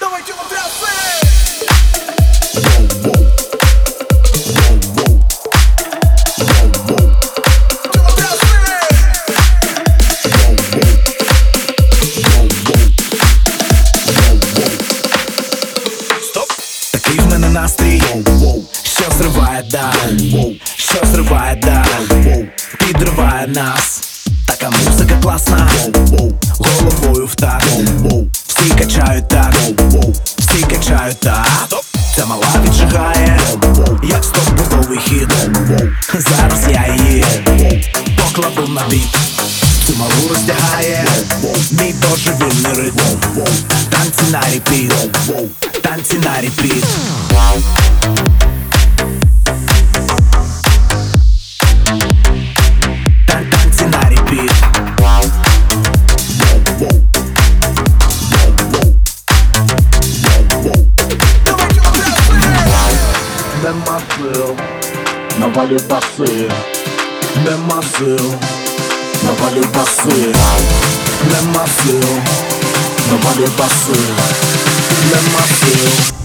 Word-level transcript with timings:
Давайте 0.00 0.32
матрасы! 0.34 0.86
Такий 16.92 17.18
в 17.18 17.26
мене 17.30 17.48
настрій, 17.48 18.02
що 18.82 19.04
зриває 19.18 19.62
дах, 19.70 19.94
що 20.76 21.06
зриває 21.12 21.56
дах, 21.56 21.86
підриває 22.78 23.46
нас. 23.46 24.02
Така 24.46 24.70
музика 24.70 25.18
класна, 25.22 25.68
головою 26.58 27.26
в 27.26 27.34
такт 27.34 27.66
Всі 28.57 28.69
качають 28.69 29.27
так, 29.27 29.53
всі 30.37 30.63
качають 30.63 31.19
так. 31.19 31.47
Ця 32.15 32.25
мала 32.25 32.47
віджигає, 32.63 33.39
як 34.03 34.23
стопудовий 34.23 34.99
хід. 34.99 35.33
Зараз 36.13 36.63
я 36.71 36.95
її 36.95 37.25
покладу 38.17 38.67
на 38.67 38.87
біт. 38.87 39.17
Цю 39.87 39.93
малу 39.95 40.29
роздягає, 40.29 41.05
мій 41.71 41.95
божевільний 42.09 42.73
ритм. 42.73 42.99
Танці 43.89 44.31
на 44.31 44.41
репіт, 44.41 44.93
танці 45.81 46.17
на 46.17 46.41
репіт 46.41 46.85
Même 63.67 63.79
ma 63.79 63.99
soeur 64.15 64.55
n'a 65.41 65.47
pas 65.49 65.65
le 65.65 65.75
passé. 65.75 66.47
Même 67.43 67.65
ma 67.67 67.81
soeur 67.81 68.25
n'a 69.25 69.31
pas 69.31 69.51
le 69.53 69.61
passé. 69.73 70.31
Même 71.29 71.51
ma 71.51 71.65
soeur 71.65 72.09
n'a 73.11 73.17
pas 73.17 73.35
le 73.37 73.49
passé. 73.57 73.99
Même 75.11 75.31
ma 75.33 75.41
soeur. 75.41 76.16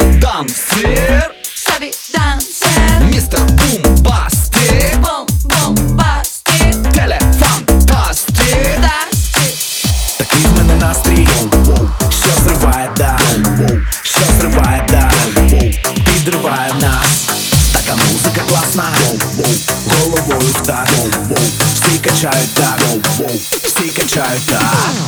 дамсер 0.00 1.34
собі 1.54 1.92
дансер, 2.14 3.00
Містер 3.10 3.40
Бумбастик 3.40 4.98
бом 5.00 5.26
бом 5.44 5.96
бастик, 5.96 6.92
Телефантастик 6.94 8.80
дастик, 8.80 9.54
Такий 10.18 10.46
в 10.46 10.56
мене 10.56 10.74
настрій, 10.74 11.28
що 12.10 12.28
зриває 12.44 12.90
дах, 12.96 13.20
що 14.02 14.20
зриває 14.40 14.86
дах, 14.90 15.12
підриває 16.04 16.74
нас. 16.80 17.26
Така 17.72 17.96
музика 17.96 18.40
класна, 18.48 18.84
головою 19.90 20.52
в 20.54 20.66
такт 20.66 20.90
Всі 21.74 21.98
качають 21.98 22.54
так, 22.54 22.80
всі 23.64 23.88
качають 23.88 24.46
так 24.46 25.06